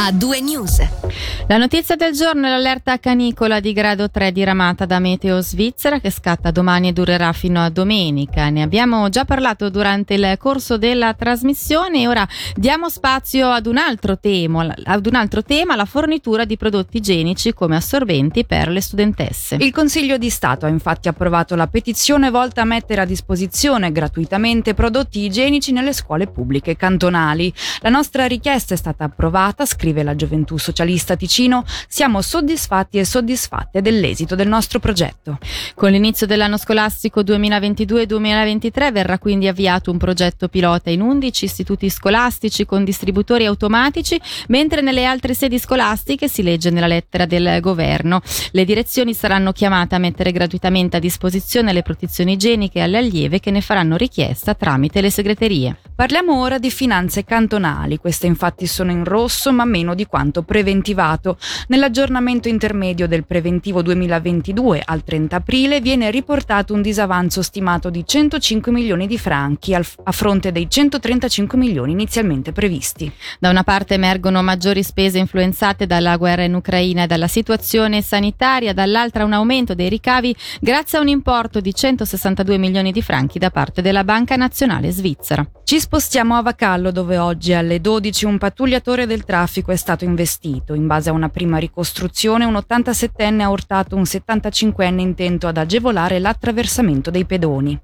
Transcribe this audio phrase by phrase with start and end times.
[0.00, 0.80] a due news.
[1.48, 6.10] La notizia del giorno è l'allerta canicola di grado 3 diramata da Meteo Svizzera che
[6.10, 8.48] scatta domani e durerà fino a domenica.
[8.50, 13.78] Ne abbiamo già parlato durante il corso della trasmissione e ora diamo spazio ad un
[13.78, 18.80] altro tema, ad un altro tema la fornitura di prodotti igienici come assorbenti per le
[18.80, 19.56] studentesse.
[19.58, 24.74] Il Consiglio di Stato ha infatti approvato la petizione volta a mettere a disposizione gratuitamente
[24.74, 27.52] prodotti igienici nelle scuole pubbliche cantonali.
[27.80, 33.06] La nostra richiesta è stata approvata, scrive scrive la Gioventù Socialista Ticino, siamo soddisfatti e
[33.06, 35.38] soddisfatte dell'esito del nostro progetto.
[35.74, 42.66] Con l'inizio dell'anno scolastico 2022-2023 verrà quindi avviato un progetto pilota in 11 istituti scolastici
[42.66, 48.20] con distributori automatici, mentre nelle altre sedi scolastiche si legge nella lettera del governo.
[48.50, 53.50] Le direzioni saranno chiamate a mettere gratuitamente a disposizione le protezioni igieniche alle allieve che
[53.50, 55.76] ne faranno richiesta tramite le segreterie.
[55.94, 57.96] Parliamo ora di finanze cantonali.
[57.96, 61.38] Queste infatti sono in rosso, ma meno di quanto preventivato.
[61.68, 68.72] Nell'aggiornamento intermedio del preventivo 2022 al 30 aprile viene riportato un disavanzo stimato di 105
[68.72, 73.10] milioni di franchi a fronte dei 135 milioni inizialmente previsti.
[73.38, 78.72] Da una parte emergono maggiori spese influenzate dalla guerra in Ucraina e dalla situazione sanitaria,
[78.72, 83.50] dall'altra un aumento dei ricavi grazie a un importo di 162 milioni di franchi da
[83.50, 85.46] parte della Banca Nazionale Svizzera.
[85.68, 90.72] Ci spostiamo a Vacallo dove oggi alle 12 un pattugliatore del traffico è stato investito.
[90.72, 96.20] In base a una prima ricostruzione, un 87enne ha urtato un 75enne intento ad agevolare
[96.20, 97.78] l'attraversamento dei pedoni.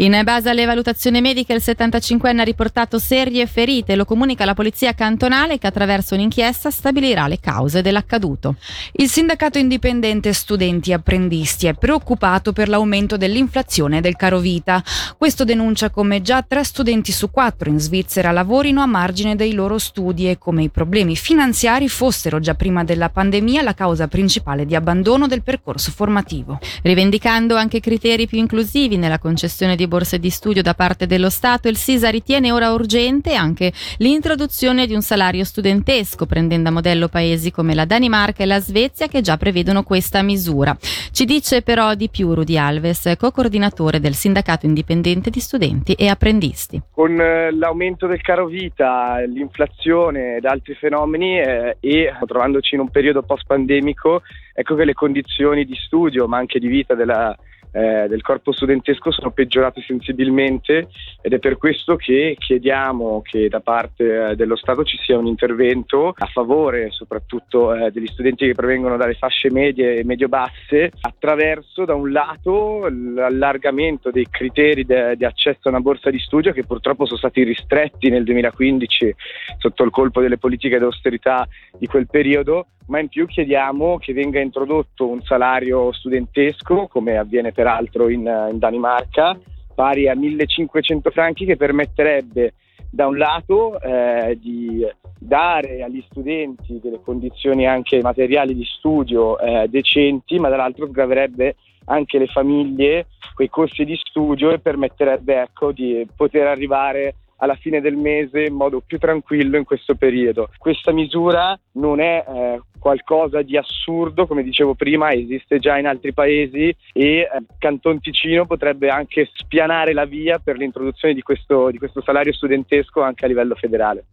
[0.00, 3.96] In base alle valutazioni mediche, il 75enne ha riportato serie ferite.
[3.96, 8.54] Lo comunica la polizia cantonale che attraverso un'inchiesta stabilirà le cause dell'accaduto.
[8.92, 14.82] Il sindacato indipendente studenti e apprendisti è preoccupato per l'aumento dell'inflazione del caro vita.
[15.18, 19.76] Questo denuncia come già tre studenti su quattro in Svizzera lavorino a margine dei loro
[19.76, 24.74] studi e come i problemi finanziari fossero già prima della pandemia la causa principale di
[24.74, 26.58] abbandono del percorso formativo.
[26.80, 31.66] Rivendicando anche criteri più inclusivi nella concessione di borse di studio da parte dello Stato,
[31.66, 37.50] il SISA ritiene ora urgente anche l'introduzione di un salario studentesco, prendendo a modello paesi
[37.50, 40.76] come la Danimarca e la Svezia che già prevedono questa misura.
[41.10, 46.80] Ci dice però di più Rudy Alves, co-coordinatore del Sindacato Indipendente di Studenti e Apprendisti.
[46.92, 52.90] Con eh, l'aumento del caro vita, l'inflazione ed altri fenomeni eh, e trovandoci in un
[52.90, 54.22] periodo post-pandemico,
[54.54, 57.36] ecco che le condizioni di studio ma anche di vita della
[57.72, 60.88] eh, del corpo studentesco sono peggiorate sensibilmente
[61.22, 65.26] ed è per questo che chiediamo che da parte eh, dello Stato ci sia un
[65.26, 71.84] intervento a favore soprattutto eh, degli studenti che provengono dalle fasce medie e medio-basse attraverso
[71.84, 76.64] da un lato l'allargamento dei criteri de- di accesso a una borsa di studio che
[76.64, 79.14] purtroppo sono stati ristretti nel 2015
[79.58, 81.46] sotto il colpo delle politiche di austerità
[81.78, 87.52] di quel periodo ma in più chiediamo che venga introdotto un salario studentesco, come avviene
[87.52, 89.38] peraltro in, in Danimarca,
[89.72, 92.54] pari a 1500 franchi che permetterebbe
[92.90, 94.84] da un lato eh, di
[95.16, 102.18] dare agli studenti delle condizioni anche materiali di studio eh, decenti, ma dall'altro sgraverebbe anche
[102.18, 107.96] le famiglie quei costi di studio e permetterebbe ecco, di poter arrivare alla fine del
[107.96, 110.50] mese in modo più tranquillo in questo periodo.
[110.58, 116.12] Questa misura non è eh, qualcosa di assurdo, come dicevo prima, esiste già in altri
[116.12, 121.78] paesi e eh, Canton Ticino potrebbe anche spianare la via per l'introduzione di questo, di
[121.78, 124.06] questo salario studentesco anche a livello federale.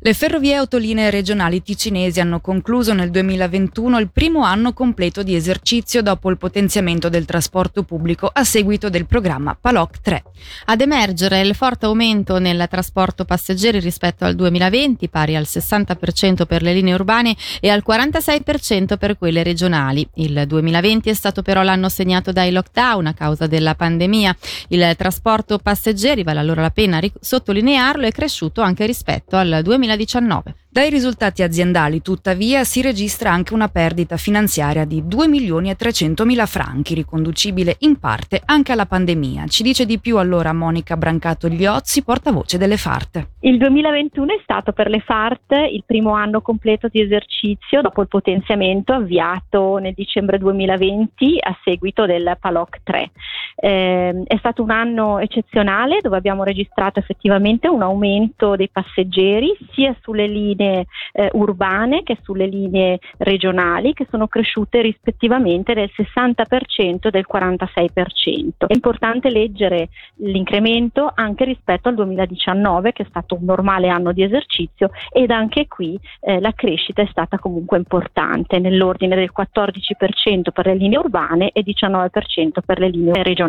[0.00, 6.02] Le ferrovie autolinee regionali ticinesi hanno concluso nel 2021 il primo anno completo di esercizio
[6.02, 10.22] dopo il potenziamento del trasporto pubblico a seguito del programma PALOC 3.
[10.66, 16.62] Ad emergere il forte aumento nel trasporto passeggeri rispetto al 2020, pari al 60% per
[16.62, 20.08] le linee urbane e al 46% per quelle regionali.
[20.14, 24.36] Il 2020 è stato però l'anno segnato dai lockdown a causa della pandemia.
[24.68, 30.54] Il trasporto passeggeri, vale allora la pena sottolinearlo, è cresciuto anche rispetto al 2019.
[30.72, 36.24] Dai risultati aziendali, tuttavia, si registra anche una perdita finanziaria di 2 milioni e 300
[36.24, 39.48] mila franchi, riconducibile in parte anche alla pandemia.
[39.48, 43.30] Ci dice di più allora Monica Brancato Gliozzi, portavoce delle FART.
[43.40, 48.06] Il 2021 è stato per le FART il primo anno completo di esercizio dopo il
[48.08, 53.10] potenziamento avviato nel dicembre 2020 a seguito del PALOC 3.
[53.56, 59.94] Eh, è stato un anno eccezionale dove abbiamo registrato effettivamente un aumento dei passeggeri sia
[60.00, 67.10] sulle linee eh, urbane che sulle linee regionali che sono cresciute rispettivamente del 60% e
[67.10, 68.66] del 46%.
[68.66, 74.22] È importante leggere l'incremento anche rispetto al 2019 che è stato un normale anno di
[74.22, 80.66] esercizio ed anche qui eh, la crescita è stata comunque importante nell'ordine del 14% per
[80.66, 83.39] le linee urbane e 19% per le linee regionali.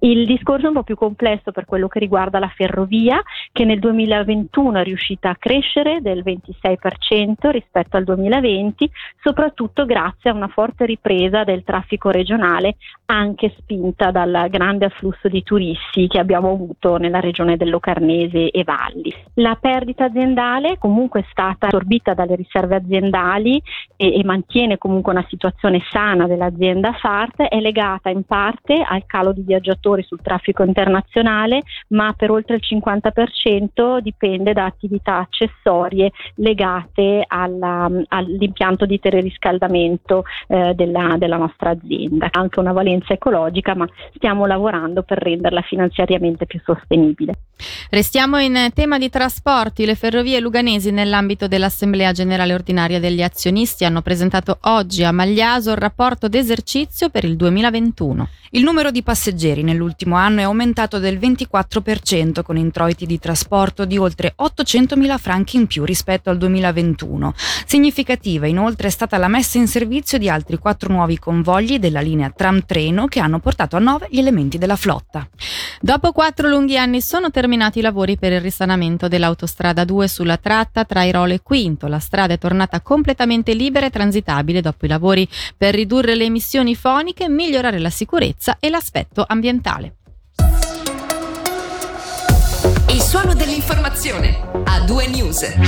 [0.00, 3.22] Il discorso è un po' più complesso per quello che riguarda la ferrovia
[3.52, 8.90] che nel 2021 è riuscita a crescere del 26% rispetto al 2020,
[9.22, 12.76] soprattutto grazie a una forte ripresa del traffico regionale
[13.06, 18.64] anche spinta dal grande afflusso di turisti che abbiamo avuto nella regione del Locarnese e
[18.64, 19.12] Valli.
[19.34, 23.62] La perdita aziendale comunque è stata assorbita dalle riserve aziendali
[23.96, 29.32] e, e mantiene comunque una situazione sana dell'azienda FART, è legata in parte al calo
[29.32, 37.24] di viaggiatori sul traffico internazionale, ma per oltre il 50% dipende da attività accessorie legate
[37.26, 42.26] alla, all'impianto di teleriscaldamento eh, della, della nostra azienda.
[42.30, 47.34] Ha anche una valenza ecologica, ma stiamo lavorando per renderla finanziariamente più sostenibile.
[47.90, 49.84] Restiamo in tema di trasporti.
[49.84, 55.76] Le ferrovie luganesi nell'ambito dell'Assemblea Generale Ordinaria degli Azionisti hanno presentato oggi a Magliaso il
[55.76, 58.28] rapporto d'esercizio per il 2021.
[58.54, 63.98] Il numero di passeggeri nell'ultimo anno è aumentato del 24% con introiti di trasporto di
[63.98, 67.34] oltre 800.000 franchi in più rispetto al 2021.
[67.66, 72.30] Significativa inoltre è stata la messa in servizio di altri quattro nuovi convogli della linea
[72.30, 75.26] tram-treno che hanno portato a nove gli elementi della flotta.
[75.80, 80.84] Dopo quattro lunghi anni sono terminati i lavori per il risanamento dell'autostrada 2 sulla tratta
[80.84, 81.88] tra Irolo e Quinto.
[81.88, 86.74] La strada è tornata completamente libera e transitabile dopo i lavori per ridurre le emissioni
[86.74, 89.94] foniche, migliorare la sicurezza e l'aspetto ambientale.
[92.88, 95.54] Il suono dell'informazione a due news.